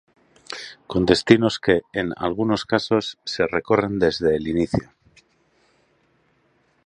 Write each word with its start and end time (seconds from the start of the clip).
Con 0.89 1.05
destinos 1.05 1.59
que, 1.59 1.75
en 1.93 2.07
algunos 2.17 2.65
casos, 2.65 3.19
se 3.23 3.45
recorren 3.45 3.99
desde 3.99 4.35
el 4.35 4.47
inicio. 4.47 4.89